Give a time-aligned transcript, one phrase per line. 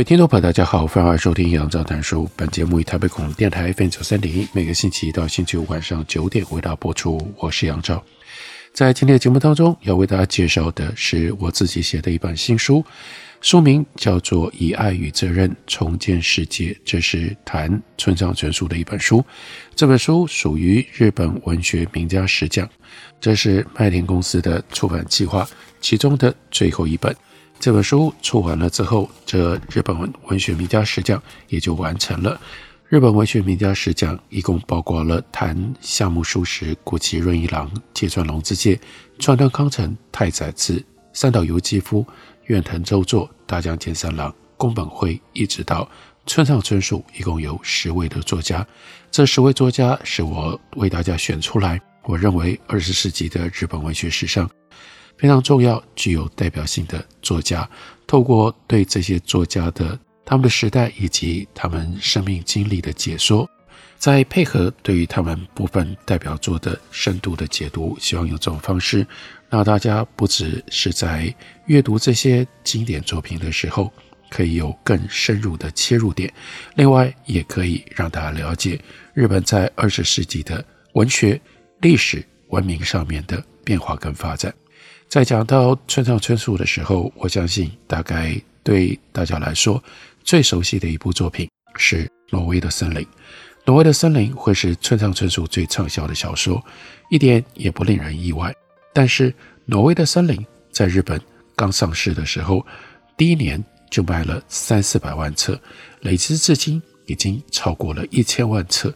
[0.00, 2.26] 位听众朋友，大家好，欢迎收听杨照谈书。
[2.34, 7.20] 本节目以台北广播电台 FM 九三点一，每个星期一到星期五晚上九点为大家播出。
[7.36, 8.02] 我是杨照，
[8.72, 12.82] 在今天的节目当中，要为大家介绍的是我自己写的一本新书，
[13.42, 19.22] 书名叫做《以爱与责任重建世界》，这是谈村上春树的一本书。
[19.76, 22.66] 这本书属于日本文学名家十讲，
[23.20, 25.46] 这是麦田公司的出版计划
[25.78, 27.14] 其中的最后一本。
[27.60, 32.40] 这本书出完了之后，这日本文学名家十讲也就完成了。
[32.88, 38.80] 日本文学名家十讲一共包括了谈夏目漱石、谷崎润一郎、芥川龙之介、
[39.18, 42.04] 川端康成、太宰治、三岛由纪夫、
[42.46, 45.86] 远藤周作、大江健三郎、宫本辉，一直到
[46.24, 48.66] 村上春树，一共有十位的作家。
[49.10, 54.48] 这十位作家是我为大家选出来，我认为二十世纪的日本文学史上。
[55.20, 57.68] 非常重要、具有代表性的作家，
[58.06, 63.46] 透过对这些作家的他们的时代以及他们生命经历的解说，
[63.98, 69.06] 再配合对于他们部分代表作的深度的解读，希望用这种方式，
[69.50, 71.32] 让大家不只是在
[71.66, 73.92] 阅读这些经典作品的时候，
[74.30, 76.32] 可以有更深入的切入点，
[76.76, 78.80] 另外也可以让大家了解
[79.12, 81.38] 日本在二十世纪的文学、
[81.82, 84.50] 历史、文明上面的变化跟发展。
[85.10, 89.82] 在讲到村上春树的时候，我相信大概对大家来说
[90.22, 93.00] 最熟悉的一部作品是《挪威的森林》。
[93.64, 96.64] 《挪威的森林》会是村上春树最畅销的小说，
[97.10, 98.54] 一点也不令人意外。
[98.94, 99.32] 但是，
[99.64, 100.36] 《挪威的森林》
[100.70, 101.20] 在日本
[101.56, 102.64] 刚上市的时候，
[103.16, 103.60] 第一年
[103.90, 105.60] 就卖了三四百万册，
[106.02, 108.94] 累积至今已经超过了一千万册，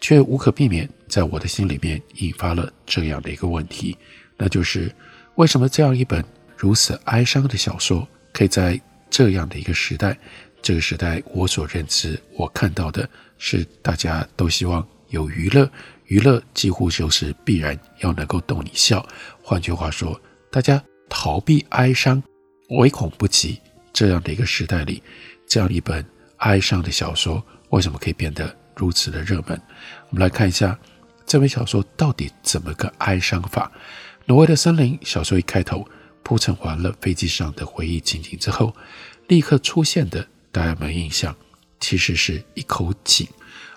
[0.00, 3.94] 却无可避免在我的心里面引发了这样的一个问题，
[4.38, 4.90] 那就是。
[5.40, 6.22] 为什么这样一本
[6.54, 8.78] 如此哀伤的小说，可以在
[9.08, 10.14] 这样的一个时代，
[10.60, 13.08] 这个时代我所认知、我看到的
[13.38, 15.66] 是，大家都希望有娱乐，
[16.04, 19.02] 娱乐几乎就是必然要能够逗你笑。
[19.42, 20.20] 换句话说，
[20.52, 22.22] 大家逃避哀伤，
[22.68, 23.58] 唯恐不及。
[23.94, 25.02] 这样的一个时代里，
[25.48, 26.04] 这样一本
[26.36, 29.58] 哀伤的小说，为什么可以变得如此的热门？
[30.10, 30.78] 我们来看一下
[31.24, 33.72] 这本小说到底怎么个哀伤法。
[34.26, 35.86] 挪威的森林小说一开头
[36.22, 38.74] 铺陈完了飞机上的回忆情景之后，
[39.28, 41.36] 立刻出现的，大家有没印象？
[41.80, 43.26] 其实是一口井，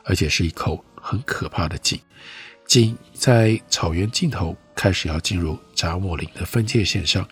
[0.04, 2.00] 而且是一口很可怕的井。
[2.68, 7.28] 井在草原尽头开始要进入札莫林的分界线上，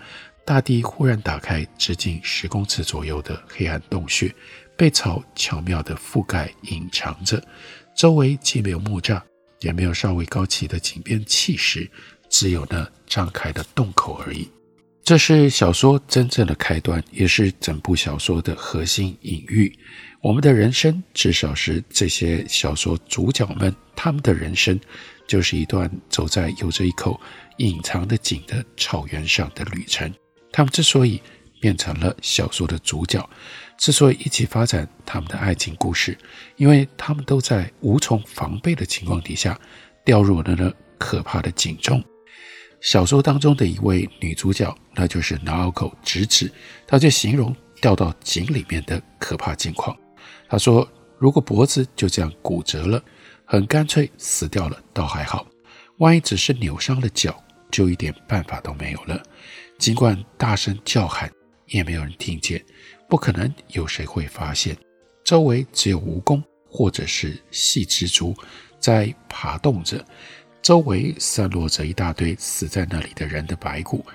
[0.46, 4.34] 大地忽然打开，直径十公尺左右的黑暗洞穴，
[4.76, 7.44] 被草巧妙地覆盖隐藏着，
[7.96, 9.22] 周围既没有木栅，
[9.60, 11.90] 也没有稍微高起的井边砌石。
[12.32, 14.50] 只有那张开的洞口而已。
[15.04, 19.78] 这是小说真正的开端，也是整部小说的核心隐喻。
[20.22, 24.80] 我们的人生，至少是这些小说主角们他们的人生，
[25.28, 27.20] 就是一段走在有着一口
[27.58, 30.12] 隐藏的井的草原上的旅程。
[30.52, 31.20] 他们之所以
[31.60, 33.28] 变成了小说的主角，
[33.80, 36.16] 之所以一起发展他们的爱情故事，
[36.58, 39.60] 因为他们都在无从防备的情况底下
[40.06, 42.02] 掉入了那可怕的井中。
[42.82, 46.52] 小说当中的一位女主角，那就是 Naoko 直子，
[46.88, 49.96] 她就形容掉到井里面的可怕境况。
[50.50, 50.88] 她说
[51.20, 53.02] ：“如果脖子就这样骨折了，
[53.46, 55.46] 很干脆死掉了，倒还好；
[56.00, 59.22] 万一只是扭伤了脚，就一点办法都没有了。
[59.78, 61.32] 尽管大声叫喊，
[61.68, 62.66] 也没有人听见，
[63.08, 64.76] 不可能有谁会发现。
[65.24, 68.36] 周围只有蜈蚣或者是细蜘蛛
[68.80, 70.04] 在爬动着。”
[70.62, 74.06] 周围散落着一大堆死在那里的人的白骨，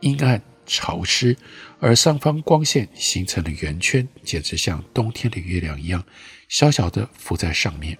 [0.00, 1.36] 阴暗潮湿，
[1.80, 6.04] 而上方光线形成的圆圈，简直像冬天的月亮一样，
[6.48, 7.96] 小小的浮在上面。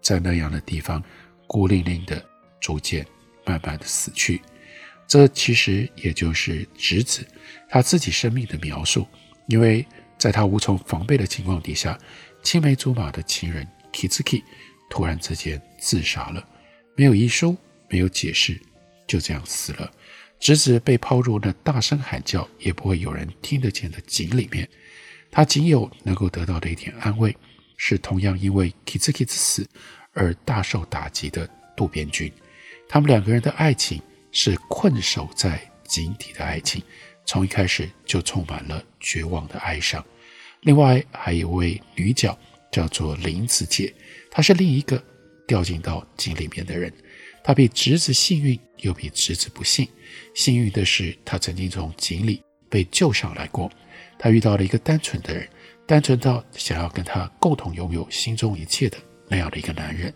[0.00, 1.02] 在那样的地方，
[1.46, 2.24] 孤零零的，
[2.60, 3.04] 逐渐
[3.44, 4.40] 慢慢的死去。
[5.06, 7.26] 这其实也就是直子
[7.68, 9.06] 他自己生命的描述，
[9.48, 9.84] 因为
[10.16, 11.98] 在他无从防备的情况底下，
[12.42, 14.42] 青梅竹马的情人 Kizuki
[14.88, 16.48] 突然之间自杀了。
[16.94, 17.56] 没有遗书，
[17.88, 18.60] 没有解释，
[19.06, 19.90] 就这样死了。
[20.38, 24.68] 直子被抛入那大声喊叫也不会有人听得见的井里面，
[25.30, 27.36] 他仅有能够得到的一点安慰，
[27.76, 29.68] 是同样因为 Kizuki 之死
[30.12, 32.32] 而大受打击的渡边君。
[32.88, 34.00] 他们两个人的爱情
[34.32, 36.82] 是困守在井底的爱情，
[37.26, 40.04] 从一开始就充满了绝望的哀伤。
[40.62, 42.36] 另外还有位女角
[42.72, 43.94] 叫做林子姐，
[44.30, 45.02] 她是另一个
[45.50, 46.92] 掉进到井里面的人。
[47.42, 49.88] 他比侄子幸运，又比侄子不幸。
[50.32, 53.68] 幸运的是，他曾经从井里被救上来过。
[54.16, 55.48] 他遇到了一个单纯的人，
[55.88, 60.14] 单纯到想要跟他共同拥有心中一切的那样的一个男人。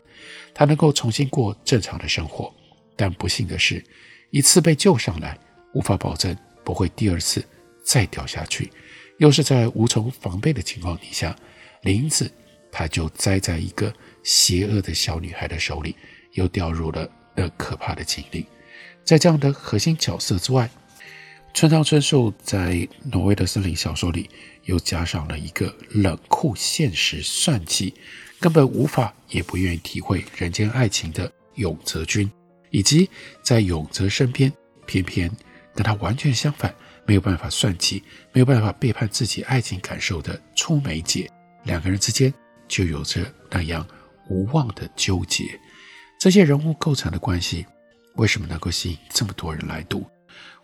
[0.54, 2.54] 他能够重新过正常的生活。
[2.94, 3.82] 但不幸的是，
[4.31, 5.36] 一次被救上来，
[5.72, 7.44] 无法保证不会第二次
[7.84, 8.70] 再掉下去。
[9.19, 11.36] 又是在无从防备的情况底下，
[11.82, 12.31] 林子
[12.70, 13.92] 他就栽在一个
[14.24, 15.94] 邪恶的小女孩的手里。
[16.34, 18.44] 又掉入了那可怕的井里。
[19.04, 20.68] 在这样的核心角色之外，
[21.54, 22.72] 村上春树在
[23.04, 24.28] 《挪威的森林》小说里
[24.64, 27.94] 又加上了一个冷酷、现实、算计，
[28.40, 32.28] 根本无法也不愿意体会人间爱情的永泽君，
[32.70, 33.08] 以及
[33.40, 34.52] 在永泽身边
[34.86, 35.30] 偏偏
[35.72, 36.74] 跟他完全相反，
[37.06, 41.30] 没有办法算计，没有办法背叛自己爱情感受的出梅姐，
[41.62, 42.34] 两个人之间
[42.66, 43.86] 就有着那样
[44.28, 45.58] 无望的纠结。
[46.18, 47.66] 这些人物构成的关系，
[48.14, 50.06] 为什么能够吸引这么多人来读？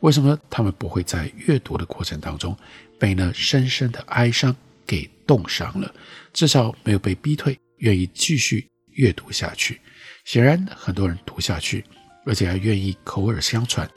[0.01, 2.57] 为什么他们不会在阅读的过程当中
[2.99, 4.55] 被那深深的哀伤
[4.87, 5.95] 给冻伤了？
[6.33, 9.81] 至少没有被逼退，愿意继续阅读下去。
[10.25, 11.85] 显然，很多人读下去，
[12.25, 13.89] 而且还愿意口耳相传，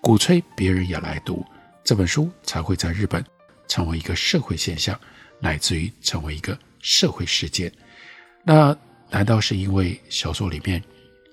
[0.00, 1.44] 鼓吹别人也来读
[1.82, 3.24] 这本书，才会在日本
[3.66, 4.98] 成为一个社会现象，
[5.40, 7.72] 乃至于成为一个社会事件。
[8.44, 8.76] 那
[9.16, 10.82] 难道是因为小说里面？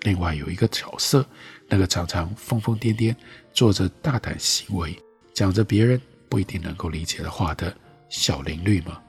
[0.03, 1.25] 另外有一个角色，
[1.67, 3.13] 那个常常疯疯癫癫、
[3.51, 4.97] 做着大胆行为、
[5.33, 7.75] 讲着别人不一定能够理解的话的
[8.07, 9.01] 小林绿吗？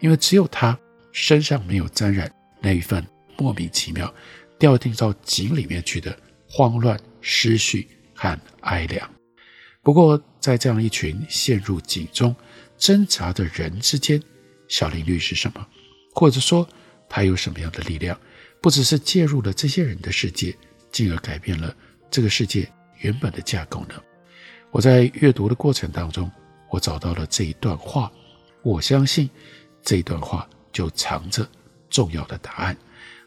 [0.00, 0.78] 因为只有他
[1.10, 2.30] 身上没有沾染
[2.60, 3.02] 那一份
[3.38, 4.12] 莫名其妙
[4.58, 6.14] 掉进到井里面去的
[6.46, 9.10] 慌乱、失序和哀凉。
[9.80, 12.36] 不过，在这样一群陷入井中
[12.76, 14.22] 挣扎的人之间，
[14.68, 15.66] 小林绿是什么？
[16.12, 16.68] 或者说，
[17.08, 18.18] 他有什么样的力量？
[18.60, 20.56] 不只是介入了这些人的世界，
[20.90, 21.74] 进而改变了
[22.10, 23.94] 这个世界原本的架构呢？
[24.70, 26.30] 我在阅读的过程当中，
[26.68, 28.10] 我找到了这一段话，
[28.62, 29.30] 我相信
[29.82, 31.48] 这一段话就藏着
[31.88, 32.76] 重要的答案。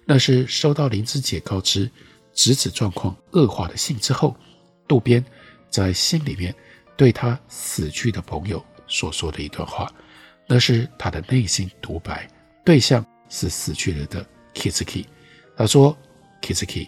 [0.06, 1.90] 那是收到綾子姐告知
[2.34, 4.36] 侄子状况恶化的信之后，
[4.88, 5.24] 渡边
[5.70, 6.54] 在信里面
[6.98, 9.92] 对他死去的朋友所说的一段话，
[10.46, 12.28] 那是他的内心独白，
[12.66, 14.24] 对象是死去了的
[14.54, 15.06] Kizuki。
[15.58, 15.98] 他说
[16.42, 16.88] ：“Kizuki，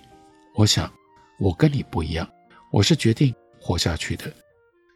[0.54, 0.92] 我想
[1.40, 2.30] 我跟你不一样，
[2.72, 4.32] 我是决定活下去的，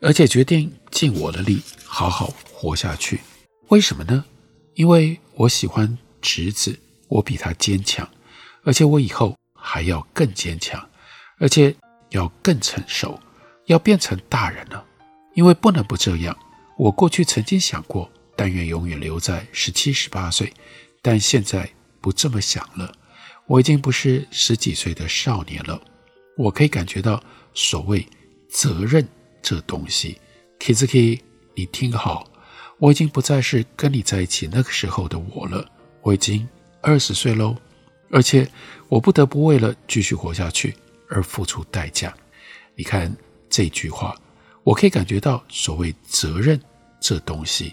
[0.02, 3.22] 而且决定尽我的力好好活下去。
[3.70, 4.26] 为什么呢？
[4.76, 6.78] 因为我喜欢侄子，
[7.08, 8.08] 我比他坚强，
[8.64, 10.90] 而且我以后还要更坚强，
[11.40, 11.76] 而且
[12.10, 13.20] 要更成熟，
[13.66, 14.86] 要变成大人了。
[15.34, 16.36] 因为不能不这样。
[16.78, 20.52] 我过去曾经想过，但愿永远留在十七、十八岁，
[21.08, 21.70] 但现在
[22.02, 22.94] 不这么想了。”
[23.48, 25.82] 我已经不是十几岁的少年了，
[26.36, 28.06] 我可以感觉到所谓
[28.50, 29.08] 责任
[29.42, 30.20] 这东西。
[30.60, 31.22] Kizuki，
[31.56, 32.30] 你听好，
[32.78, 35.66] 我已经不再是跟你在一起那个时候的我了。
[36.02, 36.46] 我已经
[36.82, 37.56] 二十岁喽，
[38.12, 38.46] 而且
[38.90, 40.76] 我不得不为了继续活下去
[41.08, 42.14] 而付出代价。
[42.76, 43.16] 你看
[43.50, 44.14] 这句话，
[44.66, 46.62] 我可以感觉到所谓责任
[47.00, 47.72] 这东西，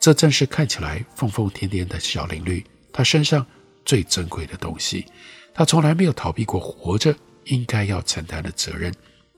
[0.00, 3.46] 这正是看起来疯疯癫癫的小林绿，他身上。
[3.84, 5.04] 最珍贵的东西，
[5.52, 7.12] 他从来没有逃避过活着
[7.46, 8.94] 应该要承担的责任，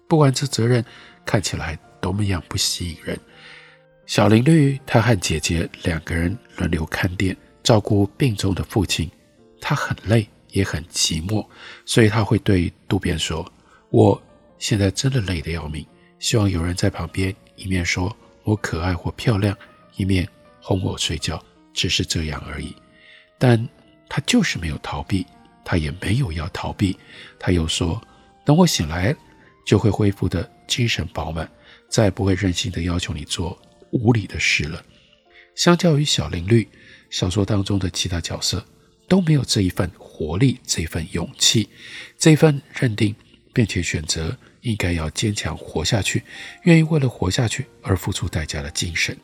[0.06, 0.84] 不管这责任
[1.24, 3.18] 看起来多么样不吸引人。
[4.04, 9.10] 小林绿，他和姐姐两个人轮流看店，照顾病中的父亲。
[9.62, 11.42] 他很累，也很寂寞，
[11.86, 13.50] 所以他会对渡边说
[13.88, 14.22] ：“我
[14.58, 15.86] 现在真的累得要命，
[16.18, 19.56] 希望有人在旁边，一面说我可爱或漂亮，
[19.96, 20.28] 一面
[20.60, 21.42] 哄我睡觉，
[21.72, 22.76] 只是这样而已。”
[23.46, 23.68] 但
[24.08, 25.26] 他就是没有逃避，
[25.66, 26.98] 他也没有要逃避。
[27.38, 28.00] 他又说
[28.42, 29.14] ：“等我醒来，
[29.66, 31.46] 就会恢复的精神饱满，
[31.90, 33.60] 再不会任性的要求你做
[33.90, 34.82] 无理的事了。”
[35.54, 36.66] 相较于小林绿，
[37.10, 38.64] 小说当中的其他角色
[39.08, 41.68] 都没有这一份活力、这一份勇气、
[42.18, 43.14] 这一份认定，
[43.52, 46.22] 并且选择应该要坚强活下去，
[46.62, 49.14] 愿意为了活下去而付出代价的精神。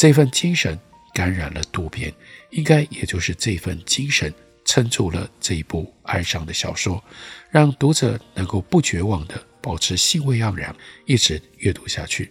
[0.00, 0.76] 这份精神。
[1.12, 2.12] 感染了渡边，
[2.50, 4.32] 应该也就是这份精神
[4.64, 7.02] 撑住了这一部哀伤的小说，
[7.50, 10.74] 让读者能够不绝望地保持兴味盎然，
[11.06, 12.30] 一直阅读下去。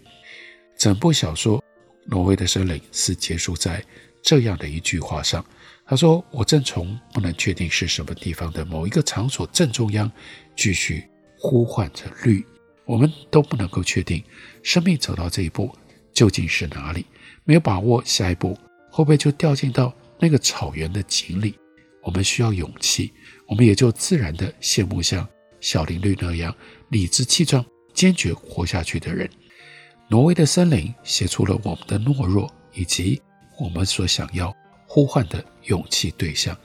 [0.78, 1.60] 整部小说
[2.06, 3.84] 《挪威的森林》是结束在
[4.22, 5.46] 这样的一句话上。
[5.86, 10.10] 他说：“我正从不能确定是什么地方的某一个场所正中央，
[10.56, 11.04] 继续
[11.38, 12.46] 呼唤着绿。
[12.86, 14.24] 我们都不能够确定，
[14.64, 15.70] 生命走到这一步
[16.14, 17.06] 究竟是哪里，
[17.44, 18.58] 没有把握下一步
[18.92, 21.58] 会不会就掉进到那个草原的井里。
[22.04, 23.12] 我们需要勇气，
[23.48, 25.28] 我们也就自然地羡慕像
[25.60, 26.56] 小林绿那样
[26.90, 29.30] 理直气壮、坚决活下去的人。
[30.10, 33.22] 挪威的森林写出了我们的懦弱，以及
[33.60, 34.54] 我们所想要
[34.88, 36.58] 呼唤的勇气对象。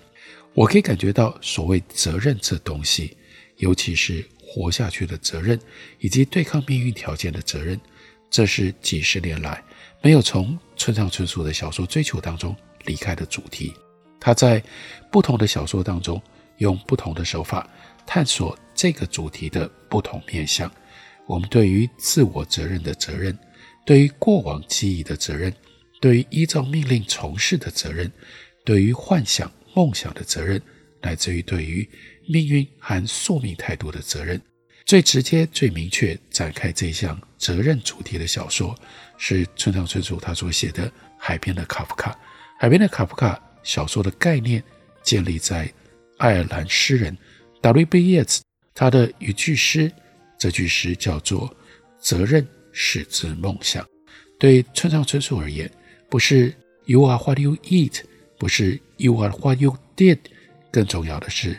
[0.54, 3.14] 我可以感觉到所谓责任这东西，
[3.58, 5.60] 尤其是活下去的责任，
[6.00, 7.78] 以及对抗命运条件的责任，
[8.30, 9.62] 这是几十年来
[10.02, 12.54] 没有从村上春树的小说追求当中
[12.84, 13.72] 离开的主题。
[14.20, 14.62] 他在
[15.10, 16.20] 不同的小说当中，
[16.58, 17.68] 用不同的手法
[18.06, 20.70] 探索这个主题的不同面向。
[21.26, 23.36] 我们对于自我责任的责任，
[23.84, 25.52] 对于过往记忆的责任，
[26.00, 28.10] 对于依照命令从事的责任，
[28.64, 30.60] 对于幻想梦想的责任，
[31.02, 31.88] 乃至于对于
[32.28, 34.40] 命运和宿命态度的责任，
[34.86, 38.72] 最直接、最明确展开这项责任主题的小说，
[39.18, 40.88] 是村上春树他所写的
[41.18, 42.12] 《海边的卡夫卡》。
[42.56, 44.62] 《海边的卡夫卡》小说的概念
[45.02, 45.68] 建立在
[46.18, 47.18] 爱尔兰诗人
[47.62, 47.98] W.B.
[47.98, 48.42] Yeats
[48.74, 49.90] 他的一句诗，
[50.38, 51.52] 这句诗叫做
[51.98, 53.84] “责任始自梦想”。
[54.38, 55.68] 对村上春树而言，
[56.08, 58.02] 不是 “You are what you eat”，
[58.38, 60.20] 不是 “You are what you did”，
[60.70, 61.58] 更重要的是。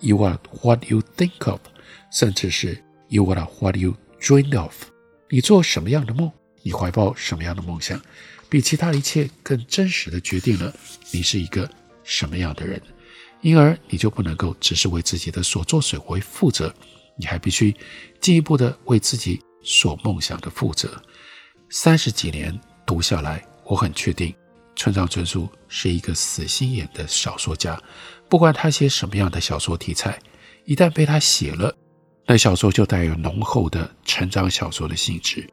[0.00, 1.60] You are what you think of，
[2.10, 4.74] 甚至是 You are what you dream of。
[5.28, 6.30] 你做什么样的梦，
[6.62, 8.00] 你怀抱什么样的梦想，
[8.48, 10.74] 比其他一切更真实的决定了
[11.10, 11.70] 你是一个
[12.02, 12.80] 什么样的人。
[13.40, 16.74] 因而，你就不能够只是为自己的所作所为负责，
[17.16, 17.74] 你还必须
[18.20, 21.00] 进一步的为自己所梦想的负责。
[21.70, 24.34] 三十几年读下来，我很确定，
[24.74, 27.80] 村上春树是一个死心眼的小说家。
[28.28, 30.18] 不管他写什么样的小说题材，
[30.64, 31.72] 一旦被他写了，
[32.30, 35.48] 那小说就带有浓厚的成长小说的性质。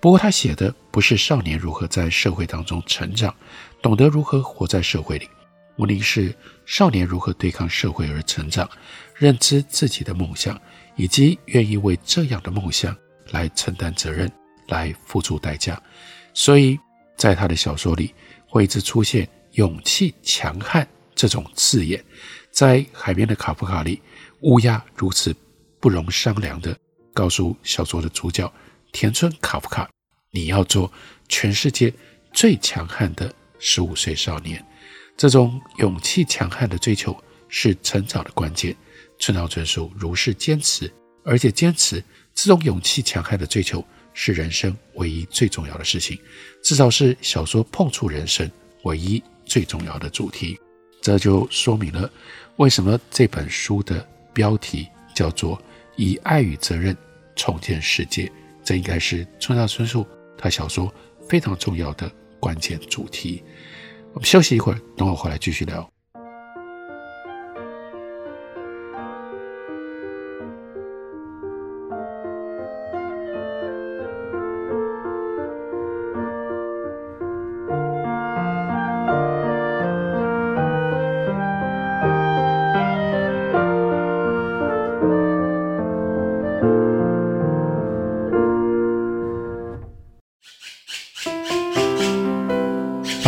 [0.00, 3.32] 不过他写的不是少年如何在社会当中成长，
[3.80, 5.28] 懂得如何活在社会里，
[5.76, 8.68] 无宁是少年如何对抗社会而成长，
[9.14, 10.60] 认知自己的梦想，
[10.96, 12.94] 以及愿意为这样的梦想
[13.30, 14.28] 来承担责任，
[14.66, 15.80] 来付出代价。
[16.34, 16.76] 所以
[17.16, 18.12] 在他的小说里
[18.48, 20.86] 会一直出现勇气、强悍。
[21.14, 22.04] 这种字眼，
[22.50, 24.02] 在海边的卡夫卡里，
[24.40, 25.34] 乌鸦如此
[25.80, 26.76] 不容商量的
[27.12, 28.50] 告诉小说的主角
[28.92, 29.88] 田村卡夫卡
[30.30, 30.90] ：“你要做
[31.28, 31.92] 全世界
[32.32, 34.64] 最强悍的十五岁少年。”
[35.16, 37.16] 这种勇气强悍的追求
[37.48, 38.76] 是成长的关键。
[39.18, 40.92] 村上春树如是坚持，
[41.24, 42.04] 而且坚持
[42.34, 46.20] 这种勇气强悍的追求是人生唯一最重要的事情，
[46.62, 48.50] 至少是小说碰触人生
[48.82, 50.58] 唯一最重要的主题。
[51.00, 52.10] 这就说明了
[52.56, 55.60] 为什么这本书的标题叫做
[55.96, 56.94] “以爱与责任
[57.34, 58.30] 重建世界”。
[58.62, 60.06] 这应该是村上春树
[60.36, 60.92] 他小说
[61.26, 63.42] 非常重要的关键主题。
[64.12, 65.95] 我们休息一会儿，等我回来继续聊。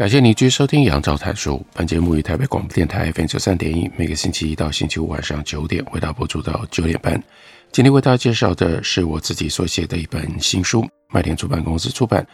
[0.00, 1.62] 感谢您继续收听杨照谈书。
[1.74, 7.22] 本节目于台北广播电台 FM 九三点一，每个星期一到星期五晚上九点，为大家播出到九点半。
[7.70, 12.26] 今天为大家介绍的是我自己所写的一本新书，麦田出版公司出版，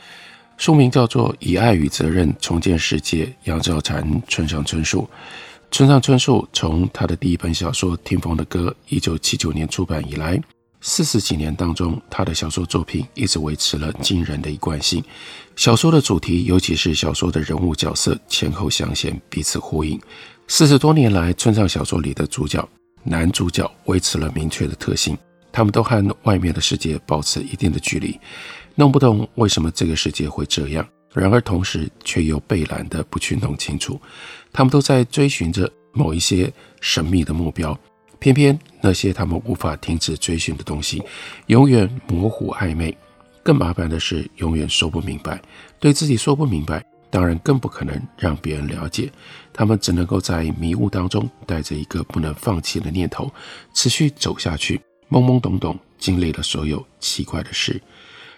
[0.56, 3.24] 书名叫做《以爱与责任重建世界》。
[3.46, 5.10] 杨照谈村上春树。
[5.72, 10.40] 村上春树从他的第一本小说《听风的歌》一九七九年出版以来，
[10.80, 15.02] 四十几年当中，他的小说作品一直维持了惊人的一贯性。
[15.56, 20.00] 小说的主题，尤其是小说的人物角色，前后相衔，彼此呼应。
[20.46, 22.66] 四十多年来，村上小说里的主角、
[23.02, 25.16] 男主角维持了明确的特性，
[25.50, 28.16] 他们都和外面的世界保持一定的距离，
[28.74, 30.86] 弄不懂为什么这个世界会这样。
[31.12, 33.98] 然而，同时却又被懒得不去弄清楚。
[34.52, 37.76] 他们都在追寻着某一些神秘的目标。
[38.18, 41.02] 偏偏那些他们无法停止追寻的东西，
[41.46, 42.96] 永远模糊暧昧。
[43.42, 45.40] 更麻烦的是，永远说不明白。
[45.78, 49.08] 对自己说不明白，当然更不可能让别人了解。
[49.52, 53.32] 他们只能够在迷雾当中，带着一个不能放弃的念头，
[53.72, 57.80] 持续走下去，懵懵懂懂经历了所有奇怪的事。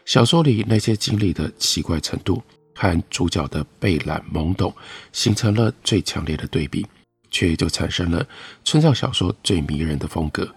[0.04, 2.42] 小说里那些经历的奇怪程度，
[2.74, 4.74] 和主角的被懒懵懂，
[5.12, 6.86] 形成了最强烈的对比。
[7.30, 8.26] 却就产生了
[8.64, 10.48] 村上小说最迷人的风格。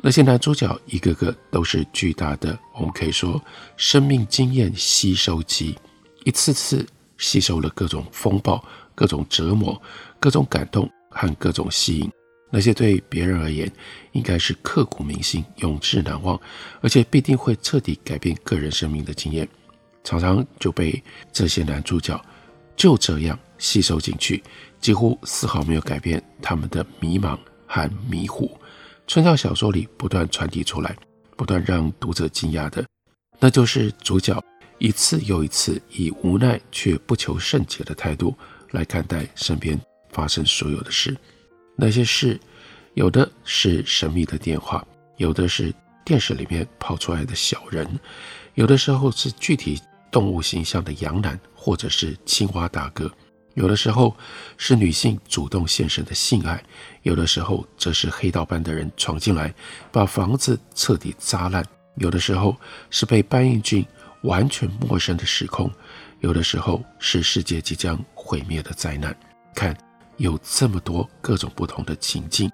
[0.00, 3.42] 那些男主角一个个都是巨大的，我们可以说
[3.76, 5.78] 生命经验吸收机，
[6.24, 8.62] 一次次吸收了各种风暴、
[8.94, 9.80] 各种折磨、
[10.20, 12.10] 各种感动和各种吸引。
[12.50, 13.70] 那些对别人而言
[14.12, 16.38] 应该是刻骨铭心、永志难忘，
[16.82, 19.48] 而且必定会彻底改变个人生命的经验，
[20.04, 21.02] 常常就被
[21.32, 22.22] 这些男主角
[22.76, 24.42] 就这样吸收进去。
[24.84, 28.54] 几乎丝毫没有改变他们的迷茫和迷糊。
[29.06, 30.94] 村上小说里不断传递出来、
[31.38, 32.84] 不断让读者惊讶的，
[33.38, 34.38] 那就是主角
[34.76, 38.36] 一次又一次以无奈却不求甚解的态度
[38.72, 41.16] 来看待身边发生所有的事。
[41.76, 42.38] 那些事，
[42.92, 44.86] 有的是神秘的电话，
[45.16, 45.72] 有的是
[46.04, 47.88] 电视里面跑出来的小人，
[48.52, 53.10] 有的时候是具体动物形象的羊男，或者是青蛙大哥。
[53.54, 54.16] 有的时候
[54.56, 56.62] 是女性主动献身的性爱，
[57.02, 59.54] 有的时候则是黑道般的人闯进来，
[59.92, 61.62] 把房子彻底砸烂；
[61.96, 62.56] 有的时候
[62.90, 63.86] 是被搬运进
[64.22, 65.70] 完全陌生的时空，
[66.18, 69.16] 有的时候是世界即将毁灭的灾难。
[69.54, 69.76] 看，
[70.16, 72.50] 有这么多各种不同的情境，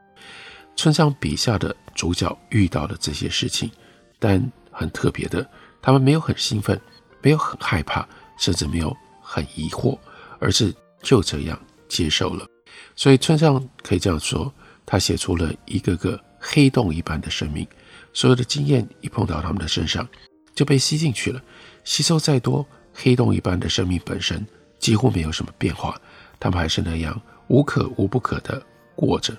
[0.77, 3.71] 村上笔下的主角遇到了这些事情，
[4.19, 5.49] 但很特别的，
[5.81, 6.79] 他们没有很兴奋，
[7.23, 9.99] 没有很害怕，甚至没有很疑惑，
[10.39, 10.75] 而是。
[11.03, 12.47] 就这样接受了，
[12.95, 14.53] 所以村上可以这样说，
[14.85, 17.67] 他写出了一个个黑洞一般的生命，
[18.13, 20.07] 所有的经验一碰到他们的身上
[20.55, 21.41] 就被吸进去了，
[21.85, 24.47] 吸收再多，黑洞一般的生命本身
[24.79, 26.01] 几乎没有什么变化，
[26.39, 28.63] 他们还是那样无可无不可的
[28.95, 29.37] 过着。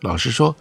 [0.00, 0.54] 老实说，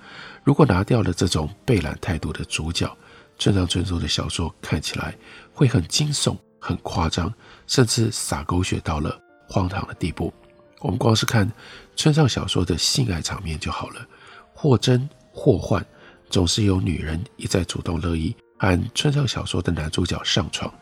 [0.43, 2.91] 如果拿掉了这种被懒态度的主角，
[3.37, 5.15] 村上春树的小说看起来
[5.53, 7.33] 会很惊悚、很夸张，
[7.65, 10.33] 甚至洒狗血到了荒唐的地步。
[10.79, 11.51] 我们光是看
[11.95, 14.07] 村上小说的性爱场面就好了，
[14.53, 15.85] 或真或幻，
[16.29, 20.73] 总是有女人一再主动乐意和村上小说的男主角上床，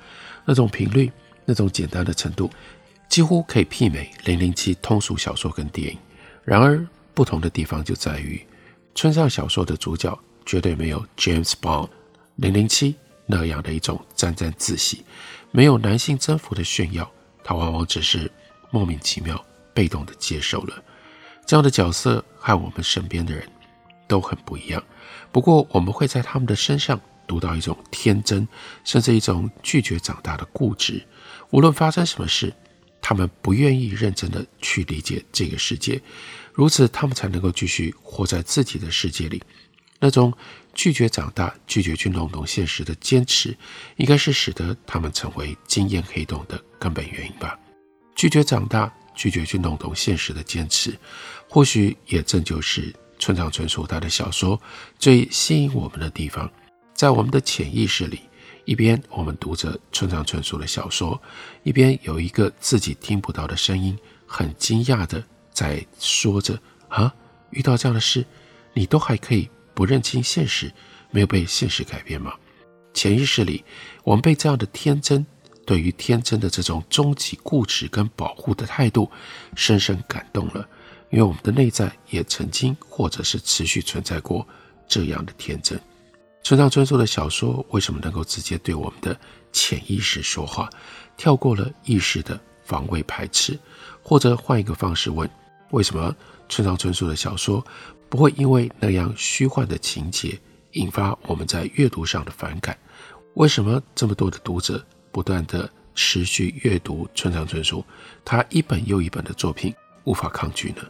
[0.46, 1.12] 那种频率，
[1.46, 2.50] 那种简单的程度，
[3.10, 5.98] 几乎可以媲美《零零七》通俗小说跟电影。
[6.44, 8.46] 然而，不同的地方就在于，
[8.94, 11.88] 村上小说的主角绝对没有 James Bond
[12.36, 12.94] 《零零七》
[13.26, 15.04] 那样的一种沾沾自喜，
[15.52, 17.12] 没有男性征服的炫耀，
[17.44, 18.32] 他往往只是
[18.70, 19.44] 莫名其妙。
[19.78, 20.84] 被动的接受了
[21.46, 23.48] 这样的角色，和我们身边的人
[24.08, 24.84] 都很不一样。
[25.32, 28.48] 不过，我们会在他们的身上读到一种天真，
[28.84, 31.06] 甚至一种拒绝长大的固执。
[31.52, 32.52] 无论发生什么事，
[33.00, 36.02] 他们不愿意认真的去理解这个世界，
[36.54, 39.44] 如此他们才能够继续活在自己的世界里。
[40.00, 40.34] 那种
[40.74, 43.56] 拒绝长大、拒绝去弄懂现实的坚持，
[43.98, 47.58] 应该是使得他们成为经验黑洞的根本原因吧。
[48.16, 48.92] 拒绝长大。
[49.18, 50.98] 拒绝去弄懂现实的坚持，
[51.50, 54.62] 或许也正就是村上春树他的小说
[55.00, 56.50] 最吸引我们的地方。
[56.94, 58.22] 在我们的潜意识里，
[58.64, 61.20] 一边我们读着村上春树的小说，
[61.64, 67.14] 一边有一个自己听不到的声音，很惊讶的在说着：“啊，
[67.50, 68.24] 遇到这样的事，
[68.74, 70.72] 你都还可以不认清现实，
[71.12, 72.34] 没有被现实改变吗？”
[72.94, 73.64] 潜意识里，
[74.04, 75.26] 我们被这样的天真。
[75.68, 79.12] 对于天真的这种终极固执跟保护的态度，
[79.54, 80.66] 深深感动了。
[81.10, 84.48] 因为我们的内在也曾经或者是持续存在过
[84.88, 85.78] 这样的天真。
[86.42, 89.18] 村上春树的小说为什么能够直接对我们的
[89.52, 90.70] 潜意识说话，
[91.18, 93.60] 跳过了意识的防卫排斥？
[94.02, 95.30] 或者换一个方式问：
[95.72, 96.16] 为什么
[96.48, 97.66] 村上春树的小说
[98.08, 100.40] 不会因为那样虚幻的情节
[100.74, 102.78] 引发我们在阅读上的反感？
[103.34, 104.82] 为什么这么多的读者？
[105.18, 107.84] 不断地持续阅读村上春树，
[108.24, 110.84] 他一本又一本的作品无法抗拒呢？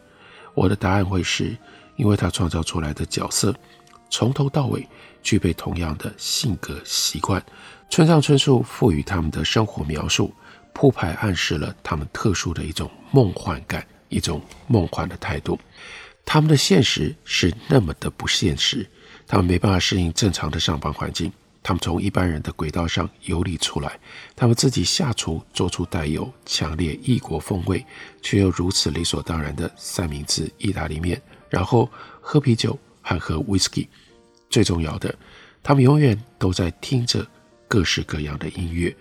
[0.53, 1.55] 我的答案会是，
[1.95, 3.55] 因为他创造出来的角色
[4.09, 4.85] 从头到尾
[5.23, 7.41] 具备同样的性格习惯。
[7.89, 10.33] 村上春树赋予他们的生活描述，
[10.73, 15.57] 铺排暗示了他们特殊的一种梦幻感，一种梦幻的态度。
[16.25, 18.85] 他们的现实是那么的不现实，
[19.25, 21.31] 他们没办法适应正常的上班环境。
[21.67, 23.99] 他们从一般人的轨道上游离出来，
[24.37, 27.85] 他们自己下厨做出带有强烈异国风味
[28.21, 33.89] 却又如此理所当然的三明治意大利面，然后喝啤酒和喝威士忌。
[34.49, 35.13] 最重要的，
[35.61, 37.27] 他们永远都在听着
[37.67, 38.95] 各式各样的音乐。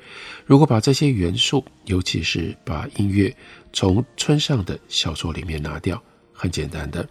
[0.45, 3.33] 如果把这些元素，尤其是把音乐
[3.73, 6.03] 从村上的小说里面拿掉，
[6.33, 7.09] 很简单的，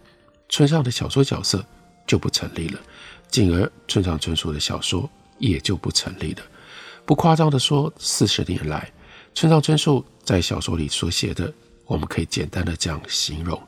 [0.50, 1.64] 村上的小说角色
[2.06, 2.80] 就不成立了，
[3.30, 5.10] 进而村上春树的小说。
[5.38, 6.42] 也就不成立了。
[7.04, 8.92] 不夸张地说，四十年来，
[9.34, 11.52] 村上春树在小说里所写的，
[11.86, 13.60] 我们可以简单的这样形容：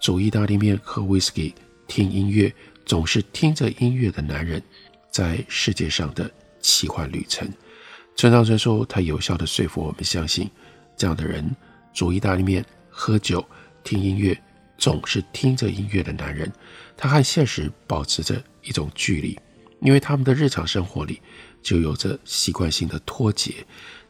[0.00, 1.54] 煮意大利面、喝威士忌、
[1.86, 2.52] 听音乐，
[2.86, 4.62] 总是听着音乐的男人，
[5.10, 7.46] 在世界上的奇幻旅程。
[8.16, 10.50] 村上春树他有效地说服我们相信，
[10.96, 11.54] 这样的人
[11.92, 13.44] 煮意大利面、喝酒、
[13.84, 14.36] 听音乐，
[14.78, 16.50] 总是听着音乐的男人，
[16.96, 19.38] 他和现实保持着一种距离。
[19.80, 21.20] 因为他们的日常生活里
[21.62, 23.54] 就有着习惯性的脱节，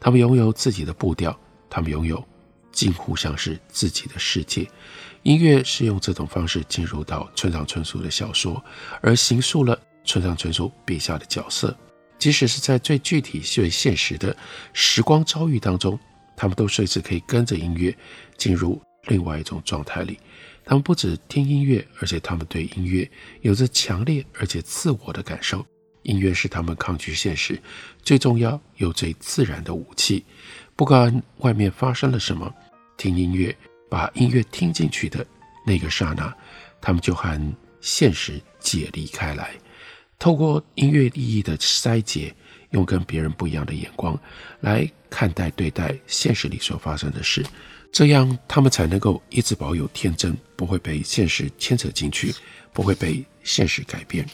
[0.01, 2.23] 他们拥有自己的步调，他们拥有
[2.73, 4.69] 近乎像是自己的世界。
[5.25, 8.63] 音乐是用这种方式进入到村上春树的小说，
[9.03, 11.77] 而形塑了村上春树笔下的角色。
[12.19, 14.37] 即使是在最具体、最现实的
[14.73, 15.99] 时光遭遇当中，
[16.37, 17.97] 他们都随时可以跟着音乐
[18.37, 20.19] 进入另外一种状态里。
[20.69, 25.65] 他们不止听音乐，而且他们对音乐有着强烈而且自我的感受。
[26.03, 27.59] 音乐是他们抗拒现实
[28.03, 30.23] 最重要又最自然的武器。
[30.77, 32.55] 不管外面发生了什么，
[32.99, 33.57] 听音乐，
[33.89, 35.27] 把音乐听进去的
[35.65, 36.37] 那个刹那，
[36.83, 39.53] 他们就和现实解离开来。
[40.19, 42.35] 透过音乐意义的筛解，
[42.73, 44.21] 用跟别人不一样的眼光
[44.61, 47.43] 来看待对待现实里所发生的事。
[47.91, 52.33] 这样，他们才能够一直保有天真，不会被现实牵扯进去，
[52.73, 54.25] 不会被现实改变。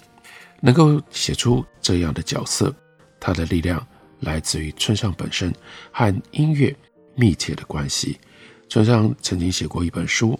[0.60, 2.74] 能够写出这样的角色，
[3.20, 3.86] 他的力量
[4.20, 5.54] 来自于村上本身
[5.92, 6.74] 和音乐
[7.14, 8.18] 密切的关系。
[8.68, 10.38] 村上曾经写过一本书，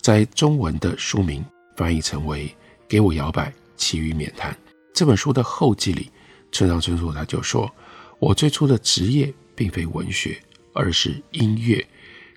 [0.00, 1.44] 在中文的书名
[1.76, 2.48] 翻译成为
[2.88, 4.52] 《给我摇摆，其余免谈》。
[4.94, 6.10] 这本书的后记里，
[6.50, 7.70] 村上春树他就说
[8.18, 10.40] ：“我最初的职业并非文学，
[10.72, 11.84] 而是音乐。”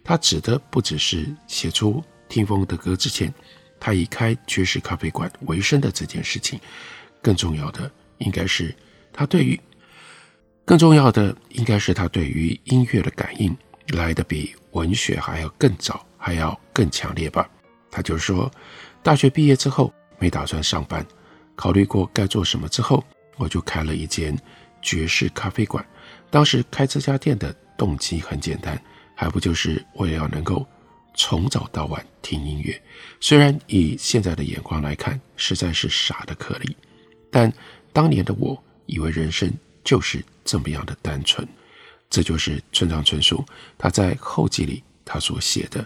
[0.08, 3.32] 他指的不只是写出听风的歌之前，
[3.78, 6.58] 他以开爵士咖啡馆为生的这件事情，
[7.22, 8.74] 更重要的应该是
[9.12, 9.60] 他对于
[10.64, 13.54] 更重要的应该是他对于音乐的感应
[13.90, 17.50] 来得比文学还要更早，还要更强烈吧。
[17.92, 18.50] 他就说，
[19.04, 21.06] 大学毕业之后没打算上班，
[21.54, 23.04] 考虑过该做什么之后，
[23.36, 24.38] 我就开了一间
[24.82, 25.86] 爵士咖啡馆。
[26.30, 28.82] 当时开这家店的动机很简单。
[29.20, 30.64] 还不就是为了要能够
[31.16, 32.80] 从早到晚听音乐？
[33.20, 36.72] 虽然以现在的眼光来看，实在是傻得可怜，
[37.32, 37.52] 但
[37.92, 39.52] 当年的我以为人生
[39.84, 41.46] 就是这么样的单纯。
[42.12, 43.44] 这就是村上春树
[43.76, 45.84] 他在后记里他所写的，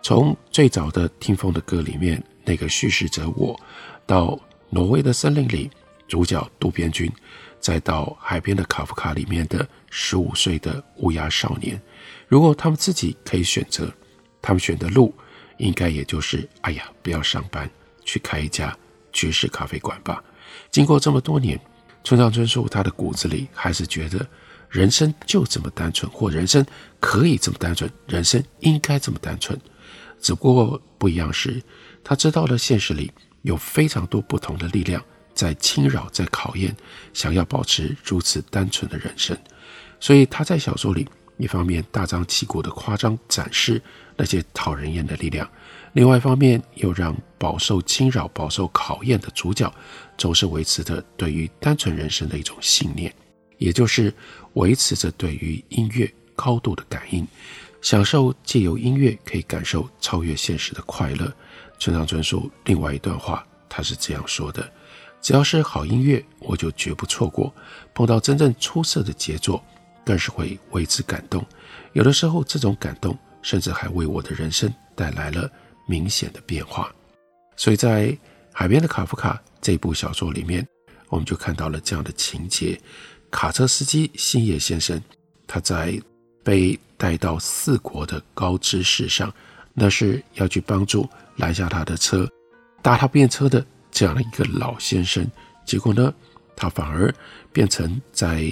[0.00, 3.58] 从最早的听风的歌里面那个叙事者我，
[4.06, 4.38] 到
[4.70, 5.68] 挪威的森林里
[6.06, 7.10] 主角渡边君，
[7.58, 11.78] 再到海边的卡夫卡里面的十五岁的乌鸦少年。
[12.28, 13.90] 如果他们自己可以选择，
[14.42, 15.14] 他们选的路
[15.56, 17.68] 应该也就是：哎呀，不要上班，
[18.04, 18.76] 去开一家
[19.12, 20.22] 爵士咖啡馆吧。
[20.70, 21.58] 经过这么多年，
[22.04, 24.24] 村上春树他的骨子里还是觉得
[24.68, 26.64] 人生就这么单纯，或人生
[27.00, 29.58] 可以这么单纯，人生应该这么单纯。
[30.20, 31.62] 只不过不一样是，
[32.04, 33.10] 他知道了现实里
[33.40, 36.76] 有非常多不同的力量在侵扰、在考验，
[37.14, 39.34] 想要保持如此单纯的人生，
[39.98, 41.08] 所以他在小说里。
[41.38, 43.80] 一方面大张旗鼓地夸张展示
[44.16, 45.48] 那些讨人厌的力量，
[45.92, 49.72] 另外一方面又让饱受侵扰、饱受考验的主角
[50.18, 53.14] 总是维持着对于单纯人生的一种信念，
[53.56, 54.12] 也就是
[54.54, 57.26] 维持着对于音乐高度的感应，
[57.80, 61.32] 享受借由音乐可以感受超越现实的快乐。
[61.78, 64.68] 村上春树另外一段话，他是这样说的
[65.22, 67.52] ：“只要是好音乐，我就绝不错过；
[67.94, 69.62] 碰到真正出色的杰作。”
[70.08, 71.44] 更是会为之感动，
[71.92, 75.50] 有的时候这种感动甚至还为我的人生带来了
[75.86, 76.90] 明显的变化。
[77.58, 78.06] 所以在
[78.50, 80.66] 《海边的卡夫卡》这部小说里面，
[81.10, 82.80] 我们就看到了这样的情节：
[83.30, 84.98] 卡车司机星野先生，
[85.46, 86.00] 他在
[86.42, 89.30] 被带到四国的高知市上，
[89.74, 92.26] 那是要去帮助拦下他的车、
[92.80, 95.30] 搭他便车的这样的一个老先生，
[95.66, 96.14] 结果呢，
[96.56, 97.14] 他反而
[97.52, 98.50] 变成在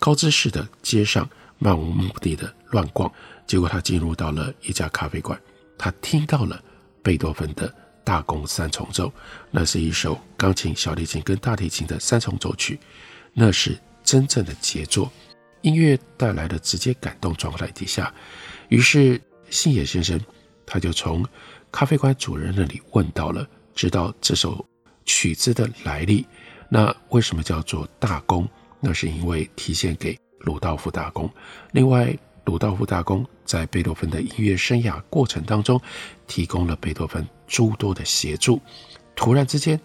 [0.00, 3.08] 高知市的街上漫无目的的乱逛。
[3.46, 5.40] 结果他进入到了一家咖啡馆，
[5.76, 6.60] 他听到了
[7.02, 9.12] 贝多芬的大公三重奏，
[9.50, 12.80] 那是一首钢琴、小提琴跟大提琴的三重奏曲，
[13.32, 15.10] 那是真正的杰作。
[15.62, 18.12] 音乐带来的直接感动状态底下，
[18.68, 20.18] 于是星野先生
[20.64, 21.26] 他就从
[21.70, 24.64] 咖啡馆主人那里问到了，知道这首
[25.04, 26.24] 曲子的来历。
[26.70, 28.48] 那为什么叫做大公？
[28.80, 31.30] 那是因为提献给鲁道夫大公。
[31.72, 35.80] 另外，鲁道夫大公在贝多芬的音乐生涯过程当中，
[36.26, 38.60] 提供了贝多芬诸多的协助。
[39.14, 39.78] 突然之间，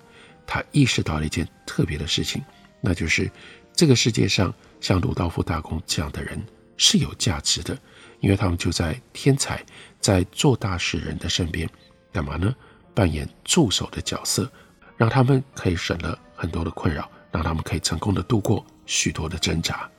[0.47, 2.43] 他意识到了一件特别的事情，
[2.81, 3.29] 那就是
[3.73, 6.41] 这个世界上像鲁道夫大公这样的人
[6.77, 7.77] 是有价值的，
[8.21, 9.63] 因为他们就在天才、
[9.99, 11.69] 在做大事人的身边，
[12.13, 12.55] 干嘛呢？
[12.93, 14.49] 扮演助手的角色，
[14.95, 19.89] 让他们可以省了很多的困扰，让他们可以成功的度过许多的挣扎。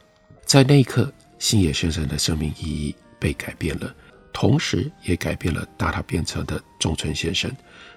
[0.47, 3.95] 在那一刻，星野先生的生命意义被改变了，
[4.33, 7.55] 同时也改变了大他编程的中村先生，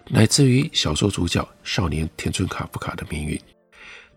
[0.10, 3.40] 乃至于小说主角少年田村卡夫卡的命运。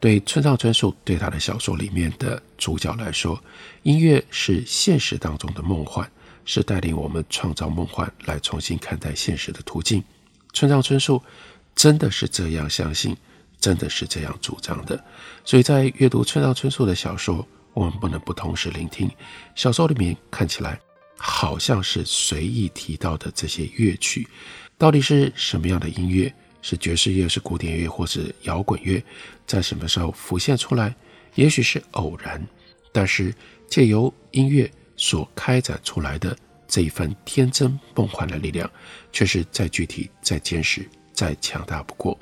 [0.01, 3.41] 对村上春树对他的小说里面的主角来说，
[3.85, 6.11] 音乐是现实当中的梦幻，
[6.45, 10.03] 是带领我们创造梦幻来重新看待现实的途径。
[10.53, 11.23] 村上春树
[11.77, 13.17] 真的是这样相信，
[13.63, 15.03] 真的是这样主张的。
[15.45, 19.11] 所以在阅读村上春树的小说，我们不能不同时聆听
[19.55, 20.79] 小说里面看起来
[21.17, 24.27] 好像是随意提到的这些乐曲，
[24.77, 26.31] 到底是什么样的音乐？
[26.61, 29.03] 是爵士乐，是古典乐，或是摇滚乐，
[29.47, 30.95] 在什么时候浮现出来？
[31.35, 32.41] 也许是偶然，
[32.93, 33.35] 但是
[33.69, 36.37] 借由音乐所开展出来的
[36.69, 38.71] 这一份天真梦幻的力量，
[39.11, 42.17] 却是再具体、再坚实、再强大不过。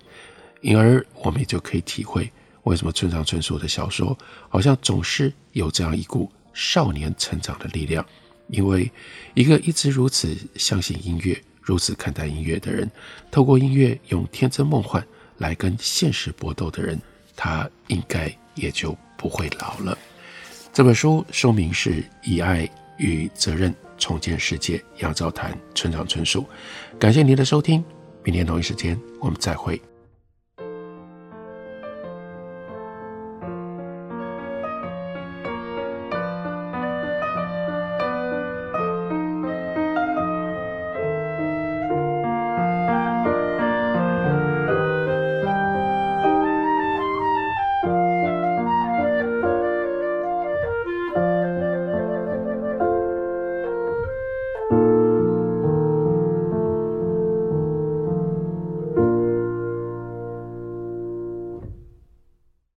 [0.61, 2.31] 因而，我们也就可以体会
[2.65, 4.17] 为什么村上春树的小说
[4.49, 8.05] 好像总是有这样一股少年成长的力量，
[8.49, 8.91] 因为
[9.35, 11.41] 一个一直如此相信音乐。
[11.63, 12.91] 如此看待音乐的人，
[13.31, 17.01] 透过音乐用天真梦幻来跟现实搏斗的人，
[17.37, 19.97] 他应该也就不会老了。
[20.73, 22.69] 这本书书名是《以爱
[22.99, 26.45] 与责任重建世界》，杨照谈村上春树。
[26.99, 27.85] 感谢您的收听，
[28.25, 29.81] 明天同一时间我们再会。